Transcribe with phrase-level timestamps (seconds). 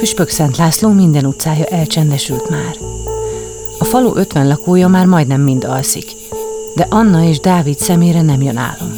[0.00, 2.76] Püspök Szent László minden utcája elcsendesült már.
[3.78, 6.12] A falu ötven lakója már majdnem mind alszik,
[6.74, 8.92] de Anna és Dávid szemére nem jön álom.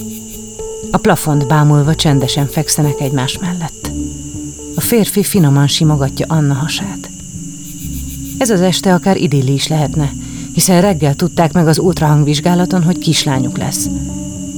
[0.91, 3.91] A plafont bámulva csendesen fekszenek egymás mellett.
[4.75, 7.11] A férfi finoman simogatja Anna hasát.
[8.39, 10.13] Ez az este akár idilli is lehetne,
[10.53, 13.89] hiszen reggel tudták meg az ultrahangvizsgálaton, hogy kislányuk lesz.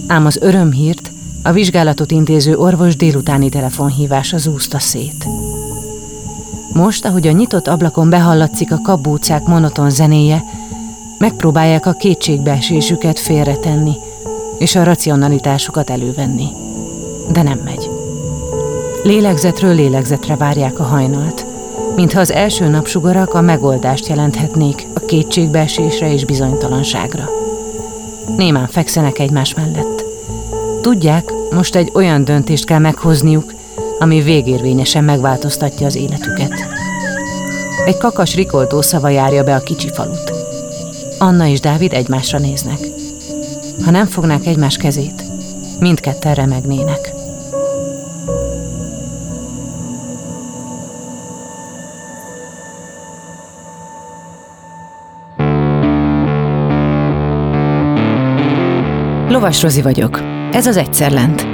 [0.06, 5.26] Ám az örömhírt a vizsgálatot intéző orvos délutáni telefonhívása zúzta szét.
[6.74, 10.44] Most, ahogy a nyitott ablakon behallatszik a kabúcák monoton zenéje,
[11.18, 13.96] megpróbálják a kétségbeesésüket félretenni,
[14.58, 16.48] és a racionalitásukat elővenni.
[17.32, 17.90] De nem megy.
[19.02, 21.46] Lélegzetről lélegzetre várják a hajnalt,
[21.96, 27.28] mintha az első napsugarak a megoldást jelenthetnék a kétségbeesésre és bizonytalanságra.
[28.36, 30.04] Némán fekszenek egymás mellett.
[30.80, 33.53] Tudják, most egy olyan döntést kell meghozniuk,
[33.98, 36.52] ami végérvényesen megváltoztatja az életüket.
[37.84, 40.32] Egy kakas rikoltó szava járja be a kicsi falut.
[41.18, 42.78] Anna és Dávid egymásra néznek.
[43.84, 45.24] Ha nem fognák egymás kezét,
[45.80, 47.12] mindketten remegnének.
[59.28, 60.20] Lovas Rozi vagyok.
[60.52, 61.53] Ez az Egyszer Lent.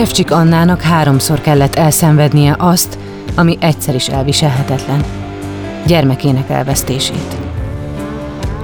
[0.00, 2.98] Sefcsik Annának háromszor kellett elszenvednie azt,
[3.34, 5.04] ami egyszer is elviselhetetlen.
[5.86, 7.36] Gyermekének elvesztését.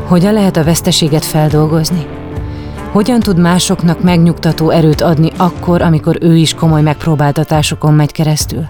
[0.06, 2.06] Hogyan lehet a veszteséget feldolgozni?
[2.92, 8.66] Hogyan tud másoknak megnyugtató erőt adni akkor, amikor ő is komoly megpróbáltatásokon megy keresztül?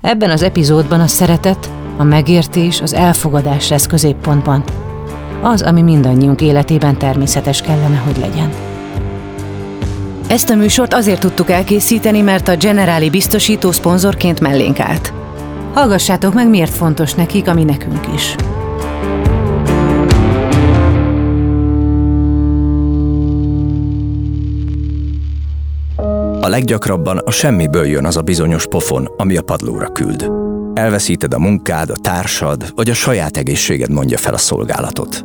[0.00, 4.64] Ebben az epizódban a szeretet, a megértés, az elfogadás lesz középpontban.
[5.42, 8.73] Az, ami mindannyiunk életében természetes kellene, hogy legyen.
[10.34, 15.12] Ezt a műsort azért tudtuk elkészíteni, mert a Generáli biztosító szponzorként mellénk állt.
[15.72, 18.34] Hallgassátok meg, miért fontos nekik, ami nekünk is.
[26.40, 30.30] A leggyakrabban a semmiből jön az a bizonyos pofon, ami a padlóra küld.
[30.74, 35.24] Elveszíted a munkád, a társad, vagy a saját egészséged mondja fel a szolgálatot.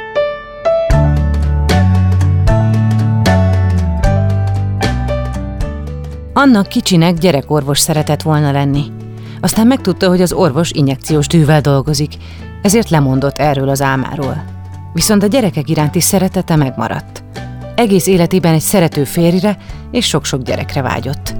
[6.33, 8.83] Annak kicsinek gyerekorvos szeretett volna lenni.
[9.41, 12.13] Aztán megtudta, hogy az orvos injekciós tűvel dolgozik,
[12.61, 14.43] ezért lemondott erről az álmáról.
[14.93, 17.23] Viszont a gyerekek iránti szeretete megmaradt.
[17.75, 19.57] Egész életében egy szerető férjre
[19.91, 21.35] és sok-sok gyerekre vágyott.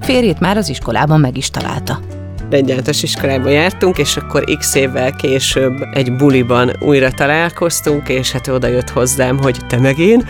[0.00, 2.19] Férjét már az iskolában meg is találta
[2.54, 8.48] egy általános iskolába jártunk, és akkor x évvel később egy buliban újra találkoztunk, és hát
[8.48, 10.28] oda jött hozzám, hogy te meg én.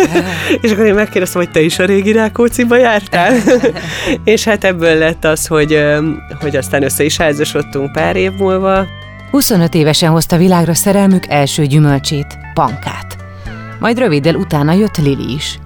[0.62, 3.34] és akkor én megkérdeztem, hogy te is a régi Rákóciba jártál.
[4.24, 5.84] és hát ebből lett az, hogy,
[6.40, 8.86] hogy aztán össze is házasodtunk pár év múlva.
[9.30, 13.16] 25 évesen hozta világra szerelmük első gyümölcsét, pankát.
[13.80, 15.58] Majd röviddel utána jött Lili is.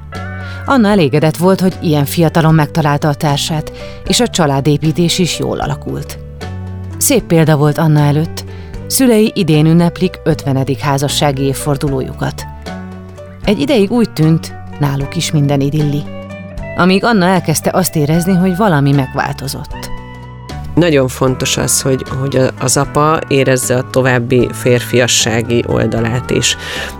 [0.70, 3.72] Anna elégedett volt, hogy ilyen fiatalon megtalálta a társát,
[4.06, 6.18] és a családépítés is jól alakult.
[6.98, 8.44] Szép példa volt Anna előtt,
[8.86, 10.66] szülei idén ünneplik 50.
[10.80, 12.46] házassági évfordulójukat.
[13.44, 16.02] Egy ideig úgy tűnt, náluk is minden idilli.
[16.76, 19.90] Amíg Anna elkezdte azt érezni, hogy valami megváltozott.
[20.74, 26.56] Nagyon fontos az, hogy, hogy az apa érezze a további férfiassági oldalát is.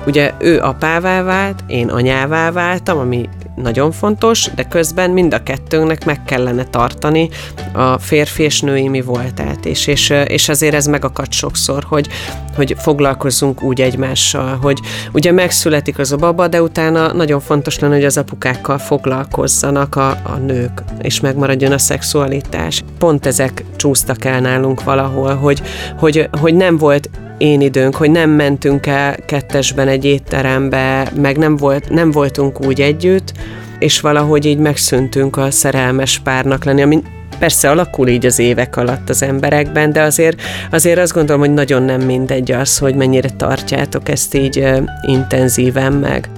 [0.06, 6.04] Ugye ő apává vált, én anyává váltam, ami nagyon fontos, de közben mind a kettőnknek
[6.04, 7.28] meg kellene tartani
[7.72, 12.08] a férfi és női mi voltát is, és, és azért ez megakadt sokszor, hogy,
[12.56, 14.78] hogy foglalkozzunk úgy egymással, hogy
[15.12, 20.08] ugye megszületik az a baba, de utána nagyon fontos lenne, hogy az apukákkal foglalkozzanak a,
[20.08, 22.84] a nők, és megmaradjon a szexualitás.
[22.98, 25.62] Pont ezek csúsztak el nálunk valahol, hogy,
[25.98, 27.10] hogy, hogy nem volt
[27.40, 32.80] én időnk, hogy nem mentünk el kettesben egy étterembe, meg nem, volt, nem voltunk úgy
[32.80, 33.32] együtt,
[33.78, 37.02] és valahogy így megszűntünk a szerelmes párnak lenni, ami
[37.38, 40.40] persze alakul így az évek alatt az emberekben, de azért,
[40.70, 44.68] azért azt gondolom, hogy nagyon nem mindegy az, hogy mennyire tartjátok ezt így
[45.02, 46.28] intenzíven meg.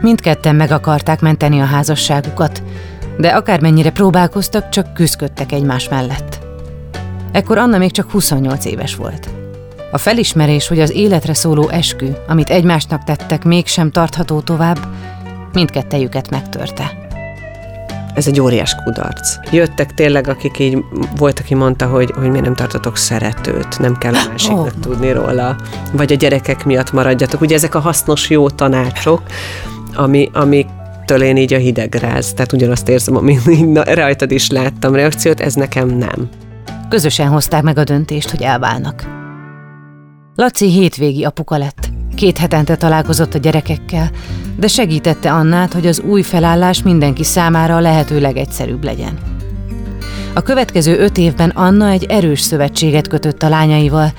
[0.00, 2.62] Mindketten meg akarták menteni a házasságukat,
[3.18, 6.38] de akármennyire próbálkoztak, csak küzdködtek egymás mellett.
[7.32, 9.39] Ekkor Anna még csak 28 éves volt.
[9.92, 14.78] A felismerés, hogy az életre szóló eskü, amit egymásnak tettek, mégsem tartható tovább,
[15.52, 16.98] mindkettejüket megtörte.
[18.14, 19.36] Ez egy óriás kudarc.
[19.52, 20.78] Jöttek tényleg, akik így,
[21.16, 24.80] volt, aki mondta, hogy, hogy miért nem tartotok szeretőt, nem kell a másiknak oh.
[24.80, 25.56] tudni róla,
[25.92, 27.40] vagy a gyerekek miatt maradjatok.
[27.40, 29.22] Ugye ezek a hasznos, jó tanácsok,
[29.94, 30.66] ami, amik
[31.04, 33.40] től én így a hidegráz, tehát ugyanazt érzem, amit
[33.94, 36.28] rajtad is láttam reakciót, ez nekem nem.
[36.88, 39.19] Közösen hozták meg a döntést, hogy elválnak.
[40.40, 41.90] Laci hétvégi apuka lett.
[42.14, 44.10] Két hetente találkozott a gyerekekkel,
[44.58, 49.18] de segítette Annát, hogy az új felállás mindenki számára a lehető legegyszerűbb legyen.
[50.34, 54.12] A következő öt évben Anna egy erős szövetséget kötött a lányaival,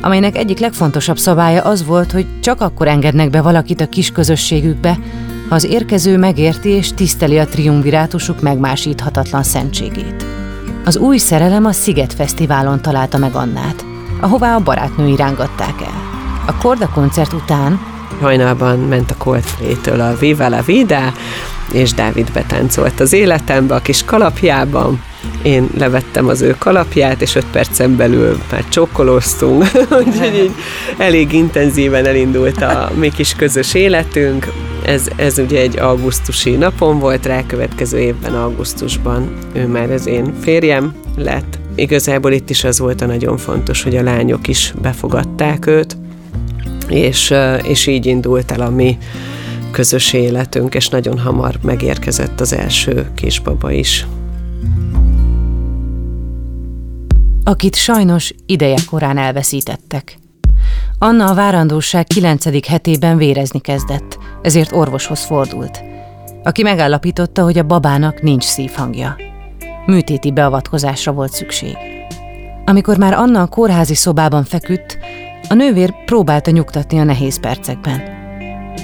[0.00, 4.98] amelynek egyik legfontosabb szabálya az volt, hogy csak akkor engednek be valakit a kis közösségükbe,
[5.48, 10.24] ha az érkező megérti és tiszteli a triumvirátusuk megmásíthatatlan szentségét.
[10.84, 16.02] Az új szerelem a Sziget Fesztiválon találta meg Annát ahová a barátnői rángatták el.
[16.46, 17.80] A Korda koncert után
[18.20, 21.12] hajnalban ment a Coldplay-től a Viva la Vida,
[21.72, 25.02] és Dávid betáncolt az életembe a kis kalapjában.
[25.42, 29.64] Én levettem az ő kalapját, és öt percen belül már csokkolóztunk,
[30.04, 30.52] úgyhogy így
[30.98, 34.46] elég intenzíven elindult a mi kis közös életünk.
[34.84, 40.34] Ez, ez ugye egy augusztusi napon volt, rá következő évben augusztusban ő már az én
[40.40, 45.66] férjem lett, igazából itt is az volt a nagyon fontos, hogy a lányok is befogadták
[45.66, 45.96] őt,
[46.88, 48.98] és, és így indult el a mi
[49.70, 54.06] közös életünk, és nagyon hamar megérkezett az első kisbaba is.
[57.44, 60.18] Akit sajnos ideje korán elveszítettek.
[60.98, 65.82] Anna a várandóság kilencedik hetében vérezni kezdett, ezért orvoshoz fordult,
[66.42, 69.27] aki megállapította, hogy a babának nincs szívhangja
[69.88, 71.76] műtéti beavatkozásra volt szükség.
[72.64, 74.98] Amikor már Anna a kórházi szobában feküdt,
[75.48, 78.02] a nővér próbálta nyugtatni a nehéz percekben.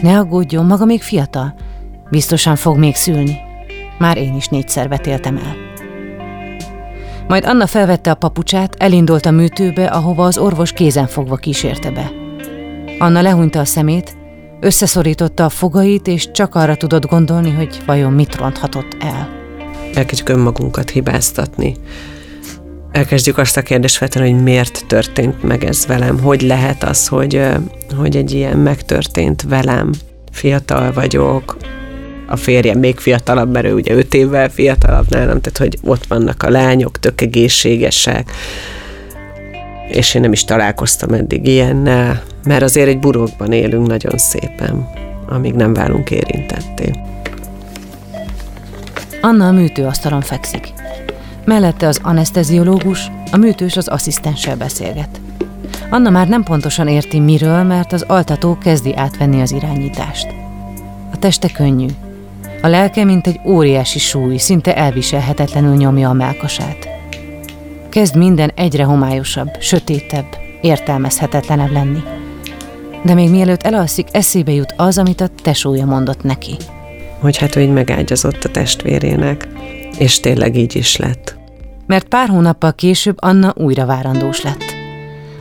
[0.03, 1.55] Ne aggódjon, maga még fiatal,
[2.11, 3.37] biztosan fog még szülni.
[3.99, 5.55] Már én is négyszer vetéltem el.
[7.29, 12.11] Majd Anna felvette a papucsát, elindult a műtőbe, ahova az orvos kézen fogva kísérte be.
[12.99, 14.17] Anna lehúnyta a szemét,
[14.61, 19.43] összeszorította a fogait, és csak arra tudott gondolni, hogy vajon mit ronthatott el
[19.97, 21.77] elkezdjük önmagunkat hibáztatni.
[22.93, 27.41] Elkezdjük azt a kérdést feltenni, hogy miért történt meg ez velem, hogy lehet az, hogy,
[27.97, 29.91] hogy egy ilyen megtörtént velem,
[30.33, 31.57] fiatal vagyok,
[32.27, 36.43] a férjem még fiatalabb, mert ő ugye öt évvel fiatalabb nálam, tehát hogy ott vannak
[36.43, 38.31] a lányok, tök egészségesek,
[39.89, 44.89] és én nem is találkoztam eddig ilyennel, mert azért egy burokban élünk nagyon szépen,
[45.29, 46.93] amíg nem válunk érintetté.
[49.25, 50.73] Anna a műtőasztalon fekszik.
[51.45, 55.21] Mellette az anesteziológus, a műtős az asszisztenssel beszélget.
[55.91, 60.27] Anna már nem pontosan érti miről, mert az altató kezdi átvenni az irányítást.
[61.13, 61.87] A teste könnyű.
[62.63, 66.89] A lelke, mint egy óriási súly, szinte elviselhetetlenül nyomja a melkasát.
[67.89, 70.27] Kezd minden egyre homályosabb, sötétebb,
[70.61, 72.03] értelmezhetetlenebb lenni.
[73.03, 76.57] De még mielőtt elalszik, eszébe jut az, amit a tesója mondott neki–
[77.25, 79.49] hogy hát ő így megágyazott a testvérének,
[79.99, 81.37] és tényleg így is lett.
[81.87, 84.65] Mert pár hónappal később Anna újra várandós lett.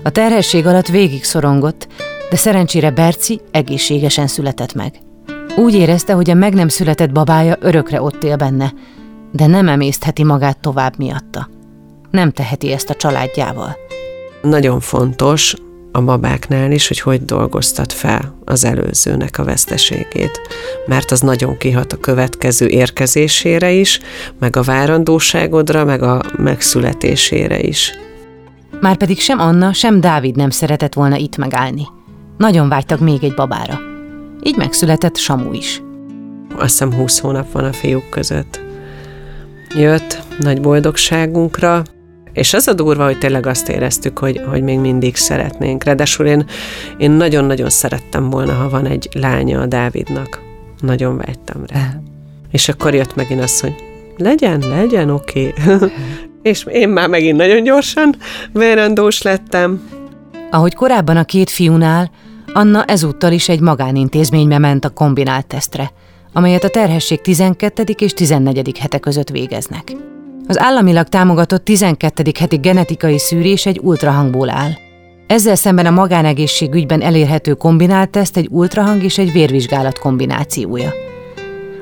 [0.04, 1.88] A terhesség alatt végig szorongott,
[2.30, 4.94] de szerencsére Berci egészségesen született meg.
[5.58, 8.74] Úgy érezte, hogy a meg nem született babája örökre ott él benne,
[9.32, 11.50] de nem emésztheti magát tovább miatta.
[12.12, 13.76] Nem teheti ezt a családjával.
[14.42, 15.56] Nagyon fontos,
[15.96, 20.42] a babáknál is, hogy hogy dolgoztat fel az előzőnek a veszteségét.
[20.86, 24.00] Mert az nagyon kihat a következő érkezésére is,
[24.40, 27.92] meg a várandóságodra, meg a megszületésére is.
[28.82, 31.88] Márpedig sem Anna, sem Dávid nem szeretett volna itt megállni.
[32.38, 33.80] Nagyon vágytak még egy babára.
[34.44, 35.82] Így megszületett Samu is.
[36.58, 38.62] azt hiszem 20 hónap van a fiúk között.
[39.76, 41.84] Jött nagy boldogságunkra,
[42.34, 45.84] és az a durva, hogy tényleg azt éreztük, hogy, hogy még mindig szeretnénk.
[45.84, 46.46] Ráadásul én,
[46.98, 50.42] én nagyon-nagyon szerettem volna, ha van egy lánya a Dávidnak.
[50.80, 52.00] Nagyon vágytam rá.
[52.52, 53.76] És akkor jött megint az, hogy
[54.18, 55.54] legyen, legyen, oké.
[55.66, 55.90] Okay.
[56.42, 58.16] és én már megint nagyon gyorsan
[58.52, 59.90] verandós lettem.
[60.52, 62.12] Ahogy korábban a két fiúnál,
[62.54, 65.92] Anna ezúttal is egy magánintézménybe ment a kombinált tesztre,
[66.34, 67.84] amelyet a terhesség 12.
[67.98, 68.78] és 14.
[68.78, 70.13] hete között végeznek.
[70.48, 72.32] Az államilag támogatott 12.
[72.40, 74.72] heti genetikai szűrés egy ultrahangból áll.
[75.28, 80.94] Ezzel szemben a magánegészségügyben elérhető kombinált teszt egy ultrahang és egy vérvizsgálat kombinációja.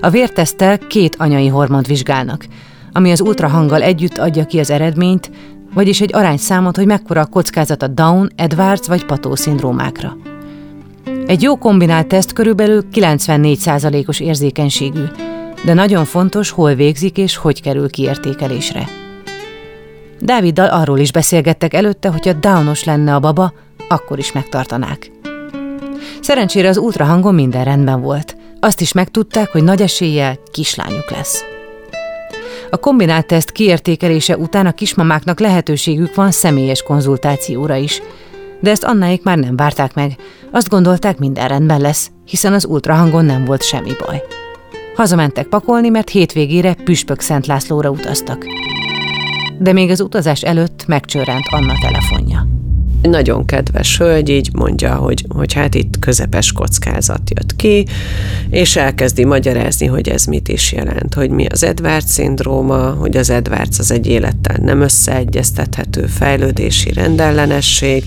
[0.01, 2.45] A vérteszttel két anyai hormont vizsgálnak,
[2.91, 5.31] ami az ultrahanggal együtt adja ki az eredményt,
[5.73, 10.17] vagyis egy arányszámot, hogy mekkora a kockázat a Down, Edwards vagy Pató szindrómákra.
[11.25, 15.03] Egy jó kombinált teszt körülbelül 94%-os érzékenységű,
[15.65, 18.87] de nagyon fontos, hol végzik és hogy kerül kiértékelésre.
[20.19, 23.53] Dáviddal arról is beszélgettek előtte, hogy a Downos lenne a baba,
[23.87, 25.11] akkor is megtartanák.
[26.21, 28.35] Szerencsére az ultrahangon minden rendben volt.
[28.59, 31.43] Azt is megtudták, hogy nagy eséllyel kislányuk lesz.
[32.69, 38.01] A kombinált teszt kiértékelése után a kismamáknak lehetőségük van személyes konzultációra is.
[38.59, 40.15] De ezt Annáik már nem várták meg.
[40.51, 44.23] Azt gondolták, minden rendben lesz, hiszen az ultrahangon nem volt semmi baj.
[44.95, 48.45] Hazamentek pakolni, mert hétvégére Püspök Szent Lászlóra utaztak.
[49.59, 52.60] De még az utazás előtt megcsörrent Anna telefonja.
[53.01, 57.85] Nagyon kedves hölgy így mondja, hogy, hogy hát itt közepes kockázat jött ki,
[58.49, 63.29] és elkezdi magyarázni, hogy ez mit is jelent, hogy mi az Edwards szindróma, hogy az
[63.29, 68.03] Edwards az egy élettel nem összeegyeztethető fejlődési rendellenesség,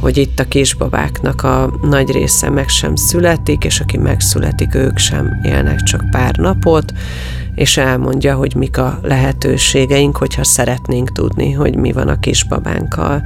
[0.00, 5.40] hogy itt a kisbabáknak a nagy része meg sem születik, és aki megszületik, ők sem
[5.42, 6.92] élnek csak pár napot,
[7.54, 13.22] és elmondja, hogy mik a lehetőségeink, hogyha szeretnénk tudni, hogy mi van a kisbabánkkal.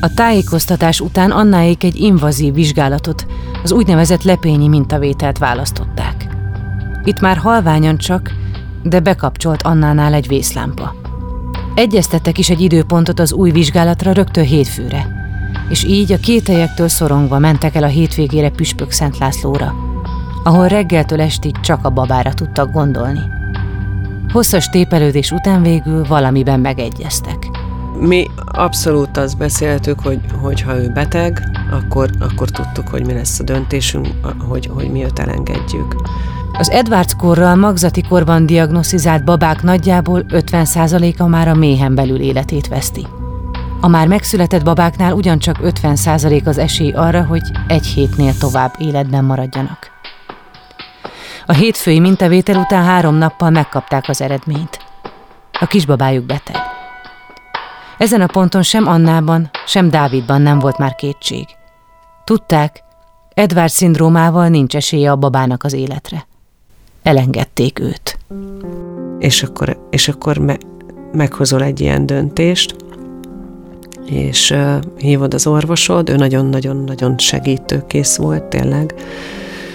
[0.00, 3.26] A tájékoztatás után Annáék egy invazív vizsgálatot,
[3.62, 6.28] az úgynevezett lepényi mintavételt választották.
[7.04, 8.34] Itt már halványan csak,
[8.82, 10.94] de bekapcsolt Annánál egy vészlámpa.
[11.74, 15.08] Egyeztettek is egy időpontot az új vizsgálatra rögtön hétfőre,
[15.68, 19.74] és így a kételjektől szorongva mentek el a hétvégére Püspök Szent Lászlóra,
[20.44, 23.22] ahol reggeltől estig csak a babára tudtak gondolni.
[24.32, 27.65] Hosszas tépelődés után végül valamiben megegyeztek.
[27.98, 33.38] Mi abszolút azt beszéltük, hogy, hogy ha ő beteg, akkor, akkor tudtuk, hogy mi lesz
[33.38, 34.08] a döntésünk,
[34.48, 35.94] hogy, hogy mi őt elengedjük.
[36.52, 43.06] Az Edwards korral magzati korban diagnosztizált babák nagyjából 50%-a már a méhen belül életét veszti.
[43.80, 49.90] A már megszületett babáknál ugyancsak 50% az esély arra, hogy egy hétnél tovább életben maradjanak.
[51.46, 54.78] A hétfői mintavétel után három nappal megkapták az eredményt.
[55.60, 56.75] A kisbabájuk beteg.
[57.98, 61.46] Ezen a ponton sem Annában, sem Dávidban nem volt már kétség.
[62.24, 62.84] Tudták,
[63.34, 66.26] Edward szindrómával nincs esélye a babának az életre.
[67.02, 68.18] Elengedték őt.
[69.18, 70.56] És akkor, és akkor me,
[71.12, 72.76] meghozol egy ilyen döntést,
[74.04, 78.94] és uh, hívod az orvosod, ő nagyon-nagyon-nagyon segítőkész volt tényleg,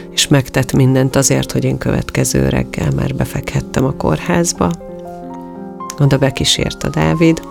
[0.09, 4.71] és megtett mindent azért, hogy én következő reggel már befekhettem a kórházba.
[5.99, 7.41] Oda bekísért a Dávid,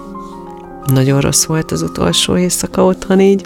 [0.92, 3.44] nagyon rossz volt az utolsó éjszaka otthon így.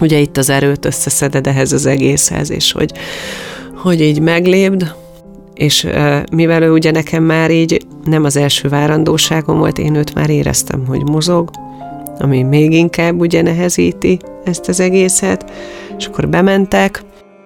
[0.00, 2.92] Ugye itt az erőt összeszeded ehhez az egészhez, és hogy,
[3.74, 4.94] hogy így meglépd,
[5.54, 5.88] és
[6.32, 10.86] mivel ő ugye nekem már így nem az első várandóságom volt, én őt már éreztem,
[10.86, 11.50] hogy mozog,
[12.18, 15.50] ami még inkább ugye nehezíti ezt az egészet,
[15.98, 17.02] és akkor bementek,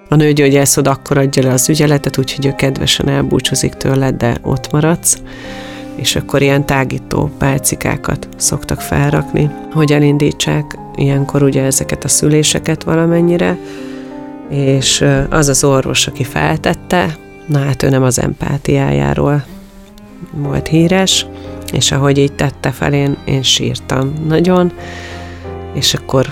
[0.08, 5.18] a nőgyógyászod akkor adja le az ügyeletet, úgyhogy ő kedvesen elbúcsúzik tőled, de ott maradsz
[5.96, 13.58] és akkor ilyen tágító pálcikákat szoktak felrakni, hogy elindítsák ilyenkor ugye ezeket a szüléseket valamennyire,
[14.48, 17.16] és az az orvos, aki feltette,
[17.46, 19.44] na hát ő nem az empátiájáról
[20.32, 21.26] volt híres,
[21.72, 24.72] és ahogy így tette fel, én, én sírtam nagyon,
[25.72, 26.26] és akkor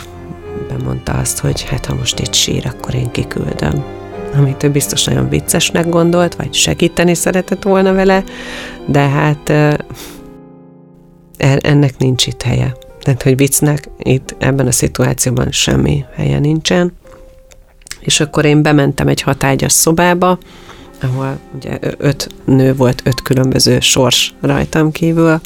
[0.69, 3.85] bemondta azt, hogy hát ha most itt sír, akkor én kiküldöm
[4.37, 8.25] amit ő biztos nagyon viccesnek gondolt, vagy segíteni szeretett volna vele,
[8.87, 9.53] de hát
[11.59, 12.77] ennek nincs itt helye.
[13.01, 16.93] Tehát, hogy viccnek itt ebben a szituációban semmi helye nincsen.
[18.01, 20.39] És akkor én bementem egy hatágyas szobába,
[21.03, 25.41] ahol ugye öt nő volt, öt különböző sors rajtam kívül.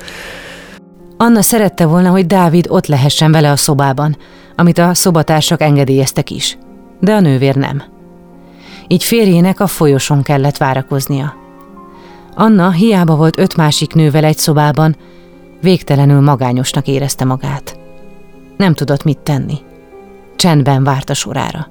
[1.16, 4.16] Anna szerette volna, hogy Dávid ott lehessen vele a szobában,
[4.56, 6.58] amit a szobatársak engedélyeztek is,
[7.00, 7.82] de a nővér nem.
[8.92, 11.34] Így férjének a folyosón kellett várakoznia.
[12.34, 14.96] Anna hiába volt öt másik nővel egy szobában,
[15.60, 17.78] végtelenül magányosnak érezte magát.
[18.56, 19.58] Nem tudott mit tenni.
[20.36, 21.68] Csendben várt a sorára.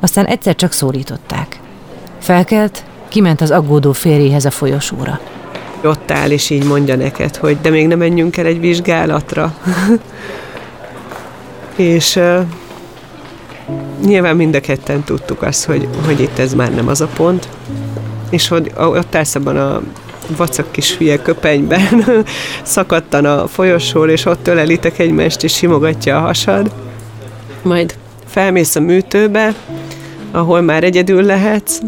[0.00, 1.60] Aztán egyszer csak szólították.
[2.18, 5.20] Felkelt, kiment az aggódó férjéhez a folyosóra.
[5.84, 9.54] Ott áll, és így mondja neked, hogy de még nem menjünk el egy vizsgálatra.
[11.76, 12.20] és
[14.04, 17.48] nyilván mind a ketten tudtuk azt, hogy, hogy itt ez már nem az a pont,
[18.30, 19.82] és hogy ott állsz abban a
[20.36, 22.04] vacak kis hülye köpenyben,
[22.62, 26.72] szakadtan a folyosól, és ott ölelitek egymást, és simogatja a hasad.
[27.62, 27.94] Majd
[28.26, 29.54] felmész a műtőbe,
[30.30, 31.80] ahol már egyedül lehetsz,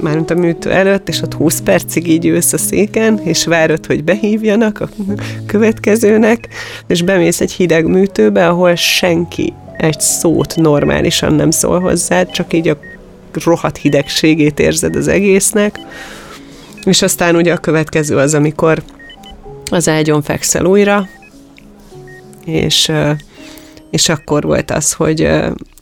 [0.00, 4.04] mármint a műtő előtt, és ott 20 percig így ülsz a széken, és várod, hogy
[4.04, 4.88] behívjanak a
[5.46, 6.48] következőnek,
[6.86, 12.68] és bemész egy hideg műtőbe, ahol senki egy szót normálisan nem szól hozzád, csak így
[12.68, 12.76] a
[13.44, 15.78] rohadt hidegségét érzed az egésznek,
[16.84, 18.82] és aztán ugye a következő az, amikor
[19.70, 21.08] az ágyon fekszel újra,
[22.44, 22.92] és,
[23.90, 25.28] és akkor volt az, hogy,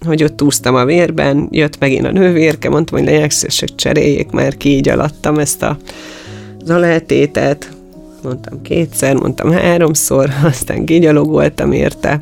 [0.06, 4.56] hogy ott úsztam a vérben, jött megint a nővérke, mondtam, hogy legyenek hogy cseréljék már
[4.56, 5.76] ki így alattam ezt a
[6.64, 7.70] zaletétet,
[8.22, 12.20] mondtam kétszer, mondtam háromszor, aztán kigyalogoltam érte,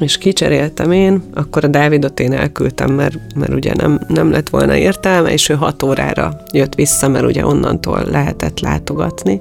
[0.00, 4.76] és kicseréltem én, akkor a Dávidot én elküldtem, mert, mert ugye nem, nem lett volna
[4.76, 9.40] értelme, és ő hat órára jött vissza, mert ugye onnantól lehetett látogatni.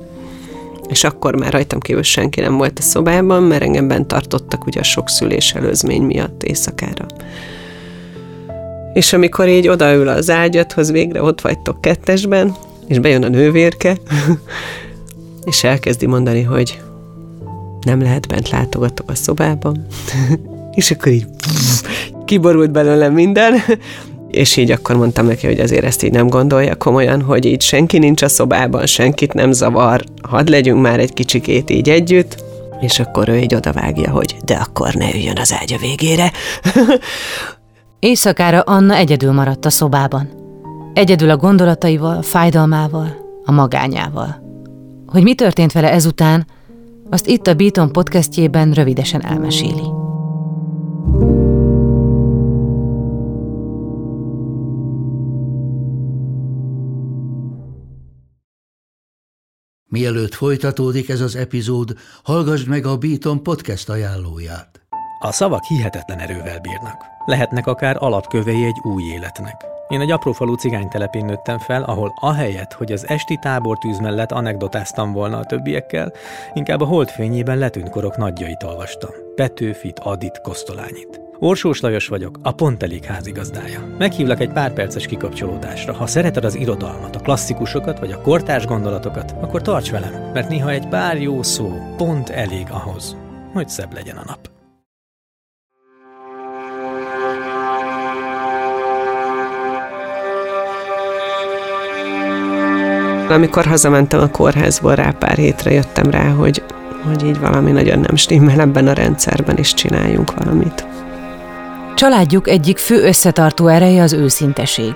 [0.87, 4.79] És akkor már rajtam kívül senki nem volt a szobában, mert engem bent tartottak ugye
[4.79, 7.05] a sok szülés előzmény miatt éjszakára.
[8.93, 12.55] És amikor így odaül az ágyathoz, végre ott vagytok kettesben,
[12.87, 13.97] és bejön a nővérke,
[15.45, 16.79] és elkezdi mondani, hogy
[17.85, 19.85] nem lehet bent látogatok a szobában.
[20.71, 21.25] és akkor így
[22.25, 23.53] kiborult belőlem minden,
[24.27, 27.97] és így akkor mondtam neki, hogy azért ezt így nem gondolja komolyan, hogy így senki
[27.97, 32.43] nincs a szobában, senkit nem zavar, hadd legyünk már egy kicsikét így együtt,
[32.81, 36.31] és akkor ő így odavágja, hogy de akkor ne üljön az ágya végére.
[37.99, 40.29] Éjszakára Anna egyedül maradt a szobában.
[40.93, 43.15] Egyedül a gondolataival, a fájdalmával,
[43.45, 44.43] a magányával.
[45.05, 46.45] Hogy mi történt vele ezután,
[47.09, 50.03] azt itt a Beaton podcastjében rövidesen elmeséli.
[59.87, 64.81] Mielőtt folytatódik ez az epizód, hallgassd meg a Beaton podcast ajánlóját.
[65.19, 67.03] A szavak hihetetlen erővel bírnak.
[67.25, 69.74] Lehetnek akár alapkövei egy új életnek.
[69.87, 75.37] Én egy aprófalú cigánytelepén nőttem fel, ahol ahelyett, hogy az esti tábortűz mellett anekdotáztam volna
[75.37, 76.13] a többiekkel,
[76.53, 79.09] inkább a holdfényében letűnt korok nagyjait olvastam.
[79.35, 81.21] Petőfit, Adit, Kosztolányit.
[81.39, 83.95] Orsós Lajos vagyok, a Pont Elég házigazdája.
[83.97, 85.93] Meghívlak egy pár perces kikapcsolódásra.
[85.93, 90.69] Ha szereted az irodalmat, a klasszikusokat vagy a kortárs gondolatokat, akkor tarts velem, mert néha
[90.69, 93.17] egy pár jó szó pont elég ahhoz,
[93.53, 94.54] hogy szebb legyen a nap.
[103.29, 106.63] Amikor hazamentem a kórházból rá pár hétre, jöttem rá, hogy,
[107.07, 110.85] hogy így valami nagyon nem stimmel ebben a rendszerben, és csináljunk valamit.
[111.95, 114.93] Családjuk egyik fő összetartó ereje az őszinteség.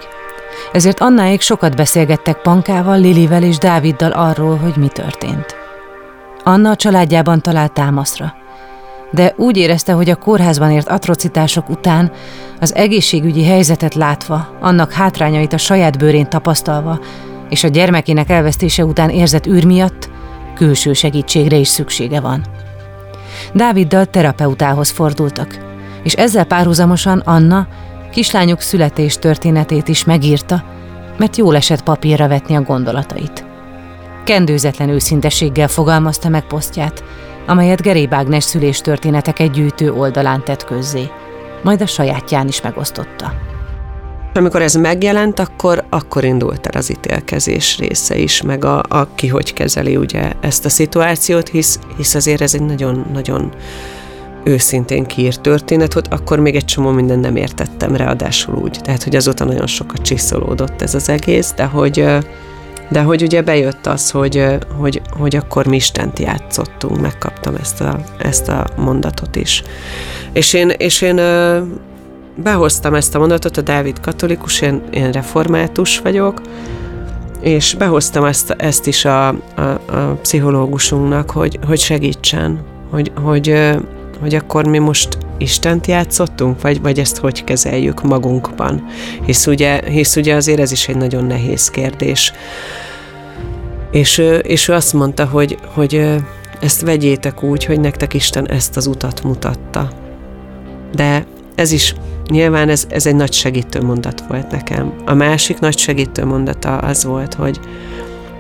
[0.71, 5.55] Ezért Annáék sokat beszélgettek Pankával, Lilivel és Dáviddal arról, hogy mi történt.
[6.43, 8.33] Anna a családjában talált támaszra,
[9.11, 12.11] de úgy érezte, hogy a kórházban ért atrocitások után,
[12.59, 16.99] az egészségügyi helyzetet látva, annak hátrányait a saját bőrén tapasztalva,
[17.49, 20.09] és a gyermekének elvesztése után érzett űr miatt
[20.55, 22.45] külső segítségre is szüksége van.
[23.53, 25.57] Dáviddal terapeutához fordultak,
[26.03, 27.67] és ezzel párhuzamosan Anna
[28.11, 30.63] kislányok születés történetét is megírta,
[31.17, 33.45] mert jól esett papírra vetni a gondolatait.
[34.23, 37.03] Kendőzetlen őszinteséggel fogalmazta meg posztját,
[37.47, 41.09] amelyet Geréb Ágnes szüléstörténeteket gyűjtő oldalán tett közzé,
[41.63, 43.33] majd a sajátján is megosztotta.
[44.39, 49.27] Amikor ez megjelent, akkor, akkor indult el az ítélkezés része is, meg a, a ki
[49.27, 53.51] hogy kezeli ugye ezt a szituációt, hisz, hisz azért ez egy nagyon-nagyon
[54.43, 58.79] őszintén kiírt történet, hogy akkor még egy csomó minden nem értettem, ráadásul úgy.
[58.81, 62.05] Tehát, hogy azóta nagyon sokat csiszolódott ez az egész, de hogy,
[62.89, 64.45] de hogy ugye bejött az, hogy,
[64.77, 69.63] hogy, hogy akkor mi Istent játszottunk, megkaptam ezt a, ezt a mondatot is.
[70.33, 71.19] És én, és én
[72.43, 76.41] behoztam ezt a mondatot, a Dávid katolikus, én, én református vagyok,
[77.41, 83.55] és behoztam ezt, ezt is a, a, a pszichológusunknak, hogy, hogy segítsen, hogy, hogy,
[84.19, 88.85] hogy akkor mi most Istent játszottunk, vagy, vagy ezt hogy kezeljük magunkban?
[89.25, 92.33] Hisz ugye, hisz ugye azért ez is egy nagyon nehéz kérdés.
[93.91, 96.15] És, és ő azt mondta, hogy, hogy
[96.59, 99.89] ezt vegyétek úgy, hogy nektek Isten ezt az utat mutatta.
[100.95, 101.25] De
[101.55, 101.95] ez is
[102.29, 104.93] nyilván ez, ez egy nagy segítő mondat volt nekem.
[105.05, 107.59] A másik nagy segítő mondata az volt, hogy,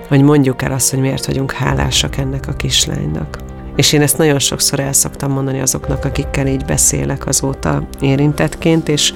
[0.07, 3.37] hogy mondjuk el azt, hogy miért vagyunk hálásak ennek a kislánynak.
[3.75, 9.13] És én ezt nagyon sokszor el szoktam mondani azoknak, akikkel így beszélek azóta érintettként, és,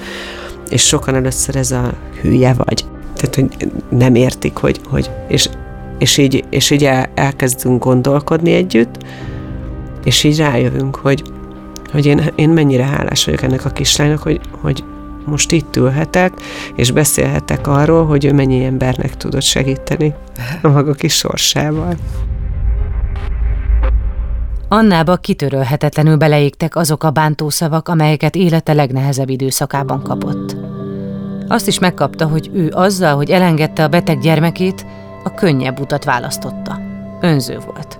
[0.70, 2.84] és sokan először ez a hülye vagy.
[3.16, 5.48] Tehát, hogy nem értik, hogy, hogy és,
[5.98, 8.96] és így, és így el, elkezdünk gondolkodni együtt,
[10.04, 11.22] és így rájövünk, hogy,
[11.94, 14.84] hogy én, én mennyire hálás vagyok ennek a kislánynak, hogy, hogy
[15.24, 16.32] most itt ülhetek,
[16.74, 20.14] és beszélhetek arról, hogy ő mennyi embernek tudott segíteni
[20.62, 21.94] a maga kis sorsával.
[24.68, 30.56] Annába kitörölhetetlenül beleégtek azok a bántószavak, amelyeket élete legnehezebb időszakában kapott.
[31.48, 34.86] Azt is megkapta, hogy ő azzal, hogy elengedte a beteg gyermekét,
[35.24, 36.80] a könnyebb utat választotta.
[37.20, 37.98] Önző volt.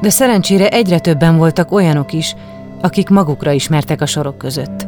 [0.00, 2.34] De szerencsére egyre többen voltak olyanok is,
[2.82, 4.86] akik magukra ismertek a sorok között,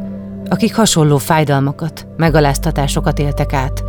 [0.49, 3.83] akik hasonló fájdalmakat, megaláztatásokat éltek át,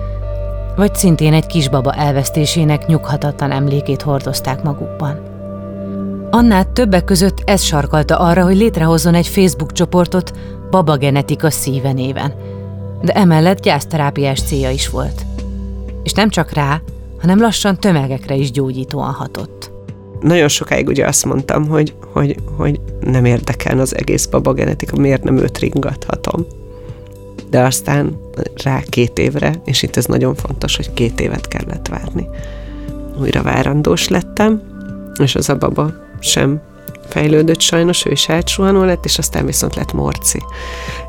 [0.76, 5.34] vagy szintén egy kisbaba elvesztésének nyughatatlan emlékét hordozták magukban.
[6.30, 10.32] Annát többek között ez sarkalta arra, hogy létrehozzon egy Facebook csoportot
[10.70, 12.34] Baba Genetika szíve néven,
[13.02, 15.24] de emellett gyászterápiás célja is volt.
[16.02, 16.80] És nem csak rá,
[17.20, 19.55] hanem lassan tömegekre is gyógyítóan hatott
[20.26, 25.36] nagyon sokáig ugye azt mondtam, hogy, hogy, hogy nem érdekel az egész babagenetika, miért nem
[25.36, 26.46] őt ringathatom.
[27.50, 28.18] De aztán
[28.62, 32.28] rá két évre, és itt ez nagyon fontos, hogy két évet kellett várni.
[33.20, 34.62] Újra várandós lettem,
[35.22, 36.60] és az a baba sem
[37.08, 40.42] fejlődött sajnos, ő is elsuhanó lett, és aztán viszont lett Morci.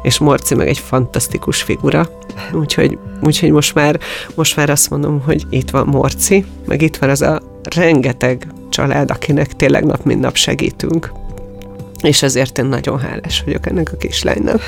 [0.01, 2.10] És Morci meg egy fantasztikus figura,
[2.53, 3.99] úgyhogy, úgyhogy most, már,
[4.36, 7.41] most már azt mondom, hogy itt van Morci, meg itt van az a
[7.75, 11.12] rengeteg család, akinek tényleg nap mint nap segítünk.
[12.01, 14.62] És ezért én nagyon hálás vagyok ennek a kislánynak.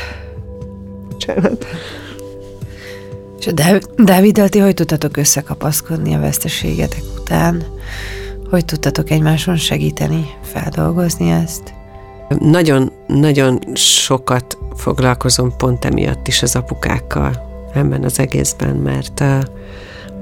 [1.10, 1.66] Bocsánat.
[3.40, 7.64] És a Dáviddal ti hogy tudtatok összekapaszkodni a veszteségetek után?
[8.50, 11.74] Hogy tudtatok egymáson segíteni, feldolgozni ezt?
[12.40, 19.24] Nagyon-nagyon sokat foglalkozom pont emiatt is az apukákkal ebben az egészben, mert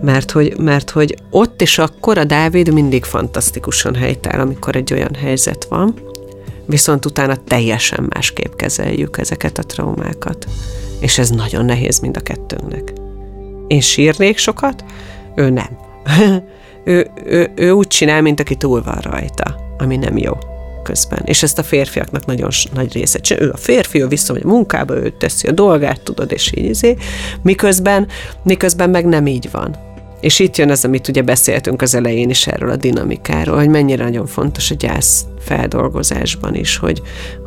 [0.01, 5.15] mert hogy, mert hogy ott és akkor a Dávid mindig fantasztikusan helytáll, amikor egy olyan
[5.15, 5.93] helyzet van,
[6.65, 10.47] viszont utána teljesen másképp kezeljük ezeket a traumákat.
[10.99, 12.93] És ez nagyon nehéz mind a kettőnknek.
[13.67, 14.83] Én sírnék sokat,
[15.35, 15.77] ő nem.
[16.85, 20.37] ő, ő, ő úgy csinál, mint aki túl van rajta, ami nem jó
[20.83, 21.21] közben.
[21.25, 23.43] És ezt a férfiaknak nagyon nagy része csinál.
[23.43, 26.97] Ő a férfi, ő visszamegy a munkába, ő teszi a dolgát, tudod, és így izé.
[27.41, 28.07] Miközben,
[28.43, 29.86] miközben meg nem így van.
[30.19, 34.03] És itt jön az, amit ugye beszéltünk az elején is erről a dinamikáról, hogy mennyire
[34.03, 37.01] nagyon fontos a gyász feldolgozásban is, hogy,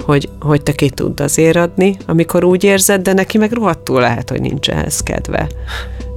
[0.05, 4.31] hogy, hogy te ki tudd azért adni, amikor úgy érzed, de neki meg rohadtul lehet,
[4.31, 5.49] hogy nincs ehhez kedve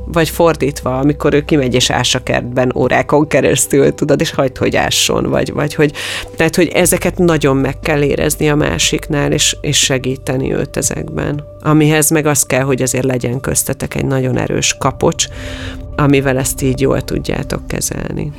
[0.06, 4.76] vagy fordítva, amikor ő kimegy és ás a kertben órákon keresztül, tudod, és hagyd, hogy
[4.76, 5.94] ásson, vagy, vagy hogy,
[6.36, 11.44] tehát, hogy ezeket nagyon meg kell érezni a másiknál, és, és segíteni őt ezekben.
[11.62, 15.26] Amihez meg az kell, hogy azért legyen köztetek egy nagyon erős kapocs,
[15.96, 18.32] amivel ezt így jól tudjátok kezelni.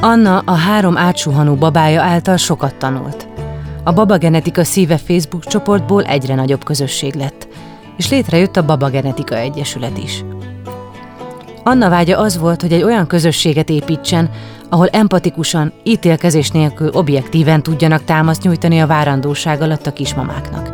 [0.00, 3.26] Anna a három átsuhanó babája által sokat tanult.
[3.84, 7.48] A Baba Genetika Szíve Facebook csoportból egyre nagyobb közösség lett,
[7.96, 10.24] és létrejött a Baba Genetika Egyesület is.
[11.68, 14.30] Anna vágya az volt, hogy egy olyan közösséget építsen,
[14.68, 20.72] ahol empatikusan, ítélkezés nélkül objektíven tudjanak támaszt nyújtani a várandóság alatt a kismamáknak.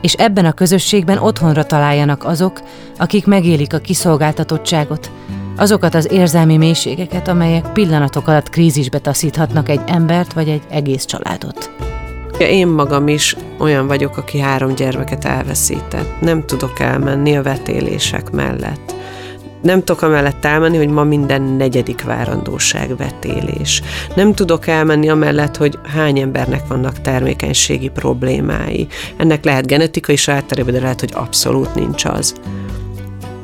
[0.00, 2.60] És ebben a közösségben otthonra találjanak azok,
[2.98, 5.10] akik megélik a kiszolgáltatottságot,
[5.56, 11.70] azokat az érzelmi mélységeket, amelyek pillanatok alatt krízisbe taszíthatnak egy embert vagy egy egész családot.
[12.38, 16.20] Én magam is olyan vagyok, aki három gyermeket elveszített.
[16.20, 18.96] Nem tudok elmenni a vetélések mellett
[19.62, 23.82] nem tudok amellett elmenni, hogy ma minden negyedik várandóság vetélés.
[24.14, 28.86] Nem tudok elmenni amellett, hogy hány embernek vannak termékenységi problémái.
[29.16, 32.34] Ennek lehet genetikai sajátterében, de lehet, hogy abszolút nincs az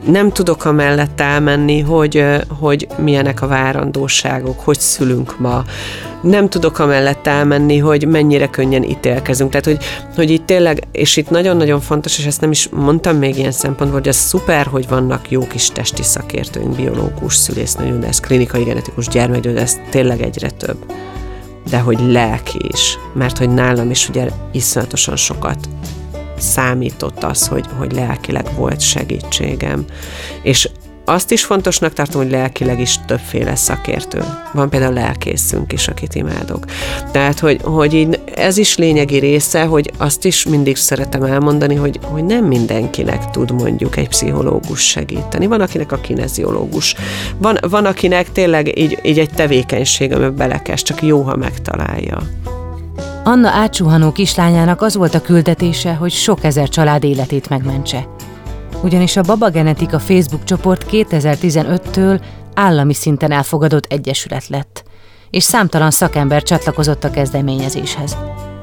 [0.06, 2.24] nem tudok amellett elmenni, hogy,
[2.58, 5.64] hogy milyenek a várandóságok, hogy szülünk ma.
[6.22, 9.50] Nem tudok amellett elmenni, hogy mennyire könnyen ítélkezünk.
[9.50, 9.78] Tehát, hogy,
[10.14, 13.98] hogy itt tényleg, és itt nagyon-nagyon fontos, és ezt nem is mondtam még ilyen szempontból,
[13.98, 20.20] hogy ez szuper, hogy vannak jó kis testi szakértőink, biológus, szülésznőgyógyász, klinikai genetikus ez tényleg
[20.20, 20.92] egyre több.
[21.70, 25.68] De hogy lelki is, mert hogy nálam is ugye iszonyatosan sokat
[26.38, 29.84] számított az, hogy, hogy lelkileg volt segítségem.
[30.42, 30.68] És
[31.06, 34.24] azt is fontosnak tartom, hogy lelkileg is többféle szakértő.
[34.52, 36.64] Van például lelkészünk is, akit imádok.
[37.12, 41.98] Tehát, hogy, hogy így ez is lényegi része, hogy azt is mindig szeretem elmondani, hogy,
[42.02, 45.46] hogy nem mindenkinek tud mondjuk egy pszichológus segíteni.
[45.46, 46.94] Van, akinek a kineziológus.
[47.38, 52.18] Van, van akinek tényleg így, így egy tevékenység, amiben belekes, csak jó, ha megtalálja.
[53.24, 58.06] Anna átsuhanó kislányának az volt a küldetése, hogy sok ezer család életét megmentse
[58.84, 62.20] ugyanis a Baba Genetika Facebook csoport 2015-től
[62.54, 64.84] állami szinten elfogadott egyesület lett,
[65.30, 68.16] és számtalan szakember csatlakozott a kezdeményezéshez.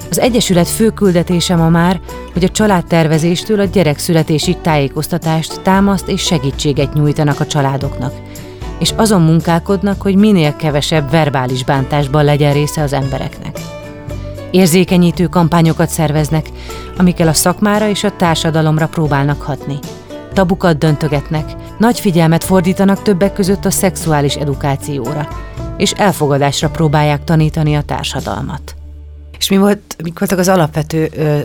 [0.09, 1.99] Az Egyesület fő küldetése ma már,
[2.33, 8.13] hogy a családtervezéstől a gyerekszületésig tájékoztatást, támaszt és segítséget nyújtanak a családoknak,
[8.79, 13.59] és azon munkálkodnak, hogy minél kevesebb verbális bántásban legyen része az embereknek.
[14.51, 16.49] Érzékenyítő kampányokat szerveznek,
[16.97, 19.79] amikkel a szakmára és a társadalomra próbálnak hatni–
[20.33, 25.27] tabukat döntögetnek, nagy figyelmet fordítanak többek között a szexuális edukációra,
[25.77, 28.75] és elfogadásra próbálják tanítani a társadalmat.
[29.37, 31.39] És mi volt, mik voltak az alapvető ö,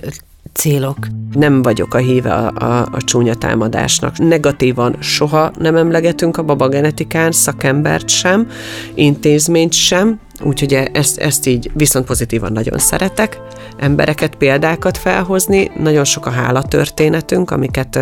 [0.52, 0.96] célok?
[1.32, 4.18] Nem vagyok a híve a, a, a csúnya támadásnak.
[4.18, 8.48] Negatívan soha nem emlegetünk a babagenetikán, szakembert sem,
[8.94, 13.40] intézményt sem, Úgyhogy ezt, ezt így viszont pozitívan nagyon szeretek,
[13.78, 15.70] embereket, példákat felhozni.
[15.78, 17.98] Nagyon sok a hála történetünk, amiket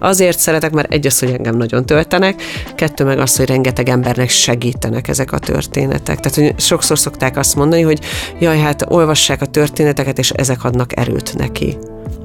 [0.00, 2.42] azért szeretek, mert egy az, hogy engem nagyon töltenek,
[2.74, 6.20] kettő meg az, hogy rengeteg embernek segítenek ezek a történetek.
[6.20, 8.00] Tehát, hogy sokszor szokták azt mondani, hogy
[8.38, 11.76] jaj, hát olvassák a történeteket, és ezek adnak erőt neki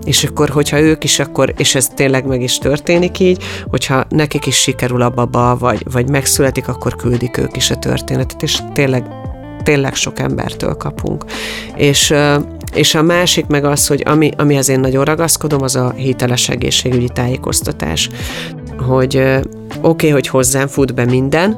[0.04, 4.46] és akkor, hogyha ők is, akkor, és ez tényleg meg is történik így, hogyha nekik
[4.46, 9.04] is sikerül a baba, vagy, vagy megszületik, akkor küldik ők is a történetet, és tényleg
[9.70, 11.26] tényleg sok embertől kapunk.
[11.76, 12.14] És,
[12.74, 17.10] és a másik meg az, hogy ami, amihez én nagyon ragaszkodom, az a hiteles egészségügyi
[17.14, 18.10] tájékoztatás.
[18.88, 19.48] Hogy oké,
[19.82, 21.58] okay, hogy hozzám fut be minden,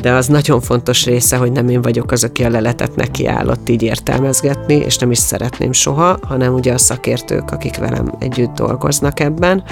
[0.00, 3.82] de az nagyon fontos része, hogy nem én vagyok az, aki a leletet nekiállott így
[3.82, 9.64] értelmezgetni, és nem is szeretném soha, hanem ugye a szakértők, akik velem együtt dolgoznak ebben,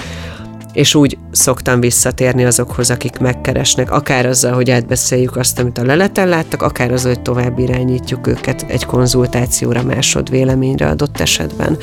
[0.73, 6.27] és úgy szoktam visszatérni azokhoz, akik megkeresnek, akár azzal, hogy átbeszéljük azt, amit a leleten
[6.27, 11.77] láttak, akár azzal, hogy tovább irányítjuk őket egy konzultációra, másod véleményre adott esetben.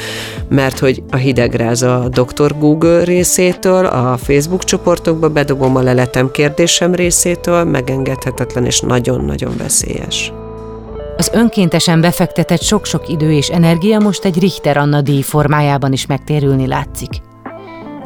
[0.48, 2.58] Mert hogy a hidegráz a Dr.
[2.58, 10.32] Google részétől, a Facebook csoportokba bedobom a leletem kérdésem részétől, megengedhetetlen és nagyon-nagyon veszélyes.
[11.16, 16.66] Az önkéntesen befektetett sok-sok idő és energia most egy Richter Anna díj formájában is megtérülni
[16.66, 17.10] látszik.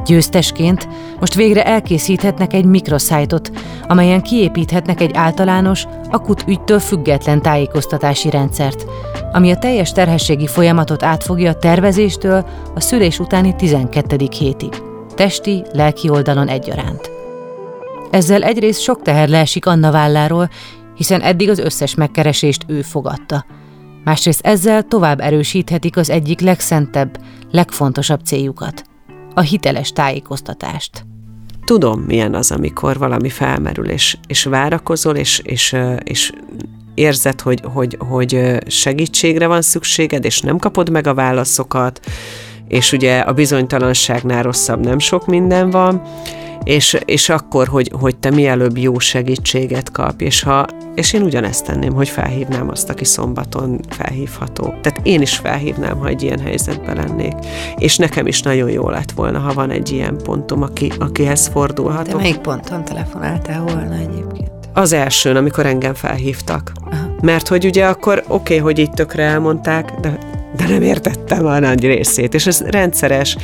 [0.05, 0.89] Győztesként
[1.21, 3.51] most végre elkészíthetnek egy mikroszájtot,
[3.83, 8.85] amelyen kiépíthetnek egy általános, akut ügytől független tájékoztatási rendszert,
[9.33, 14.17] ami a teljes terhességi folyamatot átfogja a tervezéstől a szülés utáni 12.
[14.39, 14.83] hétig,
[15.15, 17.11] testi, lelki oldalon egyaránt.
[18.11, 20.49] Ezzel egyrészt sok teher leesik Anna válláról,
[20.97, 23.45] hiszen eddig az összes megkeresést ő fogadta.
[24.05, 27.19] Másrészt ezzel tovább erősíthetik az egyik legszentebb,
[27.51, 28.85] legfontosabb céljukat–
[29.35, 31.07] a hiteles tájékoztatást.
[31.65, 36.33] Tudom, milyen az, amikor valami felmerül, és, és várakozol, és, és, és
[36.95, 42.01] érzed, hogy, hogy, hogy segítségre van szükséged, és nem kapod meg a válaszokat,
[42.69, 46.03] és ugye a bizonytalanságnál rosszabb nem sok minden van,
[46.65, 51.65] és, és akkor, hogy, hogy te mielőbb jó segítséget kapj, és, ha, és én ugyanezt
[51.67, 54.65] tenném, hogy felhívnám azt, aki szombaton felhívható.
[54.65, 57.35] Tehát én is felhívnám, ha egy ilyen helyzetben lennék.
[57.77, 62.07] És nekem is nagyon jó lett volna, ha van egy ilyen pontom, aki, akihez fordulhatok.
[62.07, 64.53] De melyik ponton telefonáltál volna egyébként?
[64.73, 66.73] Az elsőn, amikor engem felhívtak.
[66.91, 67.07] Aha.
[67.23, 70.19] Mert hogy ugye akkor oké, okay, hogy itt tökre elmondták, de
[70.57, 73.37] de nem értettem a nagy részét, és ez rendszeres,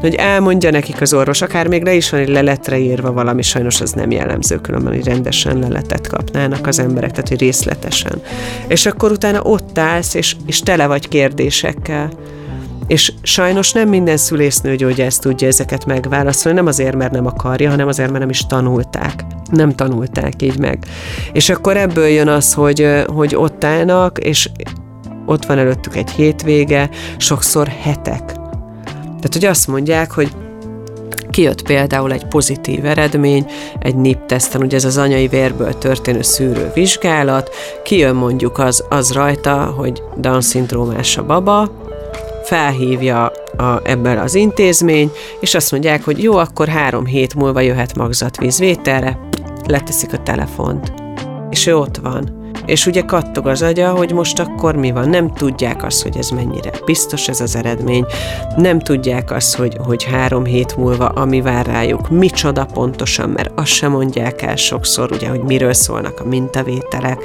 [0.00, 3.80] hogy elmondja nekik az orvos, akár még le is van egy leletre írva valami, sajnos
[3.80, 8.22] az nem jellemző, különben, hogy rendesen leletet kapnának az emberek, tehát hogy részletesen.
[8.66, 12.10] És akkor utána ott állsz, és, és tele vagy kérdésekkel.
[12.86, 18.08] És sajnos nem minden szülésznőgyógyász tudja ezeket megválaszolni, nem azért, mert nem akarja, hanem azért,
[18.08, 19.24] mert nem is tanulták.
[19.50, 20.78] Nem tanulták így meg.
[21.32, 24.50] És akkor ebből jön az, hogy, hogy ott állnak, és
[25.26, 28.24] ott van előttük egy hétvége, sokszor hetek.
[29.24, 30.32] Tehát, hogy azt mondják, hogy
[31.30, 33.46] kijött például egy pozitív eredmény,
[33.78, 37.50] egy NIP-teszten, ugye ez az anyai vérből történő szűrő vizsgálat,
[37.82, 41.70] kijön mondjuk az, az rajta, hogy Down-szindrómás a baba,
[42.44, 43.24] felhívja
[43.56, 45.10] a, ebből az intézmény,
[45.40, 49.18] és azt mondják, hogy jó, akkor három hét múlva jöhet magzatvízvételre,
[49.66, 50.92] leteszik a telefont,
[51.50, 55.08] és ő ott van és ugye kattog az agya, hogy most akkor mi van.
[55.08, 58.04] Nem tudják azt, hogy ez mennyire biztos ez az eredmény,
[58.56, 63.66] nem tudják azt, hogy, hogy három hét múlva ami vár rájuk, micsoda pontosan, mert azt
[63.66, 67.24] sem mondják el sokszor, ugye, hogy miről szólnak a mintavételek,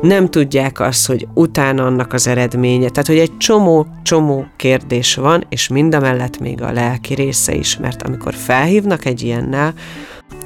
[0.00, 5.68] nem tudják azt, hogy utána annak az eredménye, tehát hogy egy csomó-csomó kérdés van, és
[5.68, 9.74] mindamellett még a lelki része is, mert amikor felhívnak egy ilyennel,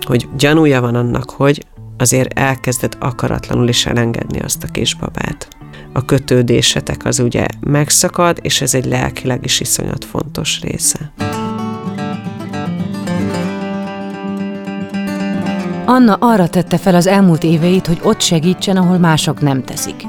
[0.06, 1.66] hogy gyanúja van annak, hogy
[2.02, 5.48] azért elkezded akaratlanul is elengedni azt a kisbabát.
[5.92, 11.12] A kötődésetek az ugye megszakad, és ez egy lelkileg is iszonyat fontos része.
[15.84, 20.02] Anna arra tette fel az elmúlt éveit, hogy ott segítsen, ahol mások nem teszik.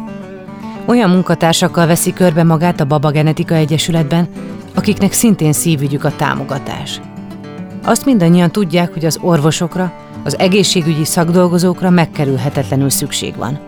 [0.86, 4.27] Olyan munkatársakkal veszi körbe magát a Baba Genetika Egyesületben,
[4.75, 7.01] akiknek szintén szívügyük a támogatás.
[7.84, 13.59] Azt mindannyian tudják, hogy az orvosokra, az egészségügyi szakdolgozókra megkerülhetetlenül szükség van.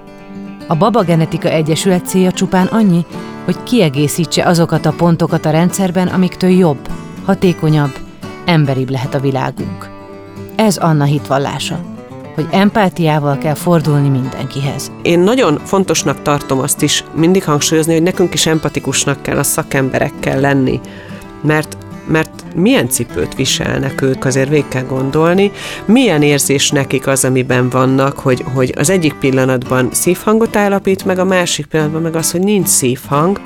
[0.68, 3.06] A Baba Genetika Egyesület célja csupán annyi,
[3.46, 6.90] hogy kiegészítse azokat a pontokat a rendszerben, amiktől jobb,
[7.26, 7.98] hatékonyabb,
[8.46, 9.90] emberibb lehet a világunk.
[10.56, 11.94] Ez Anna hitvallása
[12.36, 14.92] hogy empátiával kell fordulni mindenkihez.
[15.02, 20.40] Én nagyon fontosnak tartom azt is mindig hangsúlyozni, hogy nekünk is empatikusnak kell a szakemberekkel
[20.40, 20.80] lenni,
[21.42, 25.52] mert mert milyen cipőt viselnek ők, azért végig kell gondolni,
[25.86, 31.24] milyen érzés nekik az, amiben vannak, hogy, hogy az egyik pillanatban szívhangot állapít meg, a
[31.24, 33.42] másik pillanatban meg az, hogy nincs szívhang.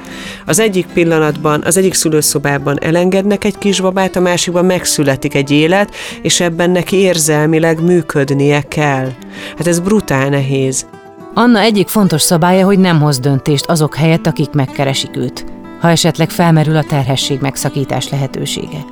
[0.45, 6.39] Az egyik pillanatban, az egyik szülőszobában elengednek egy kisbabát, a másikban megszületik egy élet, és
[6.39, 9.09] ebben neki érzelmileg működnie kell.
[9.57, 10.85] Hát ez brutál nehéz.
[11.33, 16.29] Anna egyik fontos szabálya, hogy nem hoz döntést azok helyett, akik megkeresik őt ha esetleg
[16.29, 18.85] felmerül a terhesség megszakítás lehetősége.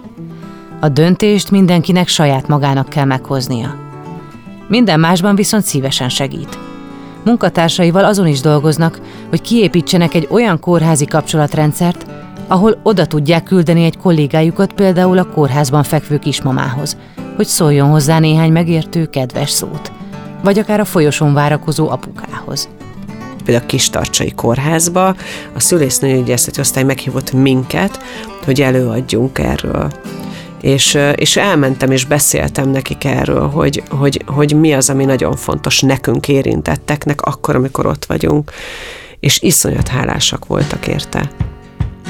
[0.80, 3.76] A döntést mindenkinek saját magának kell meghoznia.
[4.67, 6.58] Minden másban viszont szívesen segít.
[7.23, 12.06] Munkatársaival azon is dolgoznak, hogy kiépítsenek egy olyan kórházi kapcsolatrendszert,
[12.47, 16.97] ahol oda tudják küldeni egy kollégájukat például a kórházban fekvő kismamához,
[17.36, 19.91] hogy szóljon hozzá néhány megértő, kedves szót,
[20.43, 22.69] vagy akár a folyosón várakozó apukához
[23.47, 25.15] például a Kistarcsai Kórházba,
[25.53, 27.99] a szülésznőügyészeti osztály meghívott minket,
[28.43, 29.91] hogy előadjunk erről.
[30.62, 35.81] És, és elmentem és beszéltem nekik erről, hogy, hogy, hogy mi az, ami nagyon fontos
[35.81, 38.51] nekünk érintetteknek, akkor, amikor ott vagyunk.
[39.19, 41.31] És iszonyat hálásak voltak érte.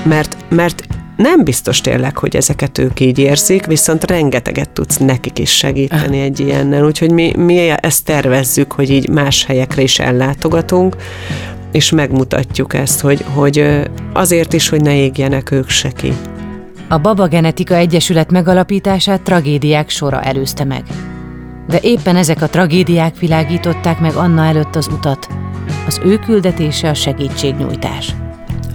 [0.03, 5.57] Mert, mert nem biztos tényleg, hogy ezeket ők így érzik, viszont rengeteget tudsz nekik is
[5.57, 10.95] segíteni egy ilyennel, úgyhogy mi, mi ezt tervezzük, hogy így más helyekre is ellátogatunk,
[11.71, 16.13] és megmutatjuk ezt, hogy, hogy azért is, hogy ne égjenek ők se ki.
[16.89, 20.83] A Baba Genetika Egyesület megalapítását tragédiák sora előzte meg.
[21.67, 25.27] De éppen ezek a tragédiák világították meg Anna előtt az utat.
[25.87, 28.15] Az ő küldetése a segítségnyújtás.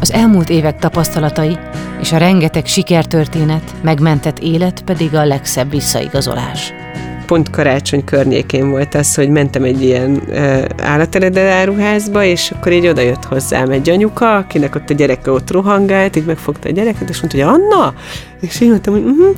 [0.02, 1.58] Az elmúlt évek tapasztalatai
[2.00, 6.72] és a rengeteg sikertörténet, megmentett élet pedig a legszebb visszaigazolás.
[7.26, 13.24] Pont karácsony környékén volt az, hogy mentem egy ilyen uh, állateredeláruházba, és akkor így odajött
[13.24, 17.44] hozzám egy anyuka, akinek ott a gyereke ott rohangált, így megfogta a gyereket, és mondta,
[17.44, 17.94] hogy Anna?
[18.40, 19.36] És én mondtam, hogy uh-huh.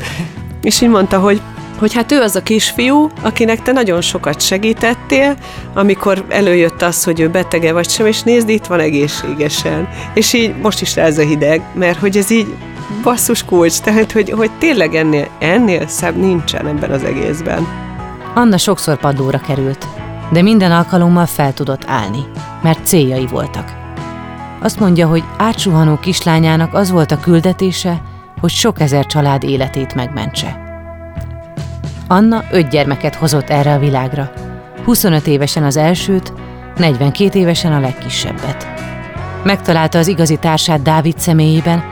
[0.62, 1.40] és így mondta, hogy
[1.78, 5.36] hogy hát ő az a kisfiú, akinek te nagyon sokat segítettél,
[5.74, 9.88] amikor előjött az, hogy ő betege vagy sem, és nézd, itt van egészségesen.
[10.14, 12.54] És így most is ez a hideg, mert hogy ez így
[13.02, 17.66] basszus kulcs, tehát hogy, hogy tényleg ennél, ennél szebb nincsen ebben az egészben.
[18.34, 19.86] Anna sokszor padlóra került,
[20.32, 22.24] de minden alkalommal fel tudott állni,
[22.62, 23.72] mert céljai voltak.
[24.60, 28.02] Azt mondja, hogy átsuhanó kislányának az volt a küldetése,
[28.40, 30.63] hogy sok ezer család életét megmentse.
[32.08, 34.32] Anna öt gyermeket hozott erre a világra.
[34.84, 36.32] 25 évesen az elsőt,
[36.76, 38.66] 42 évesen a legkisebbet.
[39.44, 41.84] Megtalálta az igazi társát Dávid személyében,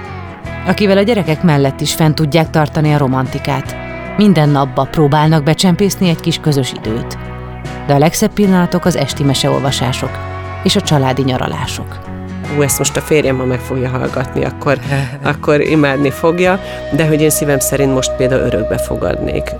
[0.66, 3.76] akivel a gyerekek mellett is fent tudják tartani a romantikát.
[4.16, 7.18] Minden napba próbálnak becsempészni egy kis közös időt.
[7.86, 10.18] De a legszebb pillanatok az esti meseolvasások
[10.62, 12.10] és a családi nyaralások
[12.54, 14.78] hú, ezt most a férjem, ha meg fogja hallgatni, akkor,
[15.22, 16.60] akkor imádni fogja,
[16.92, 19.50] de hogy én szívem szerint most például örökbe fogadnék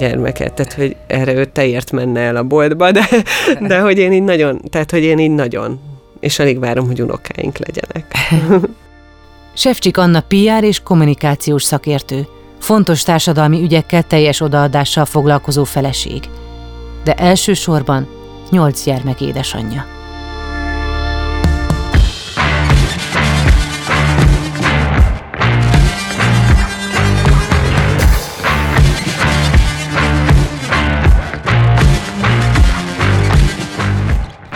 [0.00, 3.08] gyermeket, tehát hogy erre ő teért menne el a boltba, de,
[3.60, 5.80] de hogy én így nagyon, tehát hogy én így nagyon,
[6.20, 8.14] és alig várom, hogy unokáink legyenek.
[9.54, 12.26] Sefcsik Anna PR és kommunikációs szakértő,
[12.58, 16.22] fontos társadalmi ügyekkel teljes odaadással foglalkozó feleség,
[17.04, 18.08] de elsősorban
[18.50, 19.99] nyolc gyermek édesanyja.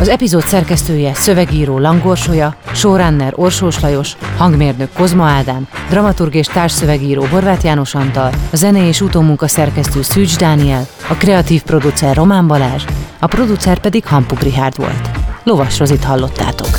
[0.00, 7.64] Az epizód szerkesztője, szövegíró Langorsolya, showrunner Orsós Lajos, hangmérnök Kozma Ádám, dramaturg és társszövegíró Horváth
[7.64, 12.84] János Antal, a zene és utómunka szerkesztő Szűcs Dániel, a kreatív producer Román Balázs,
[13.18, 15.10] a producer pedig Hampuk Rihárd volt.
[15.44, 16.78] Lovas Rozit hallottátok.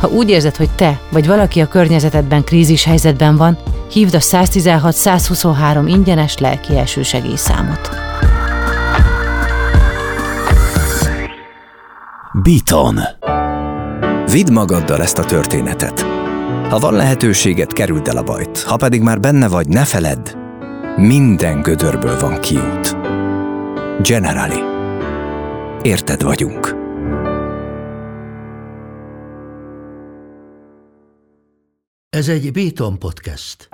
[0.00, 3.58] Ha úgy érzed, hogy te vagy valaki a környezetedben krízis helyzetben van,
[3.92, 7.90] hívd a 116-123 ingyenes lelki elsősegélyszámot.
[12.42, 12.98] Beaton.
[14.30, 16.00] Vidd magaddal ezt a történetet.
[16.70, 18.62] Ha van lehetőséget, kerüld el a bajt.
[18.62, 20.36] Ha pedig már benne vagy, ne feledd,
[20.96, 22.96] minden gödörből van kiút.
[24.02, 24.60] Generali.
[25.82, 26.74] Érted vagyunk.
[32.08, 33.68] Ez egy Béton podcast.